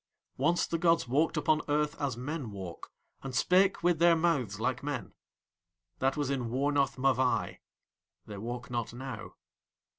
[0.37, 4.81] Once the gods walked upon Earth as men walk and spake with their mouths like
[4.81, 5.13] Men.
[5.99, 7.59] That was in Wornath Mavai.
[8.25, 9.35] They walk not now.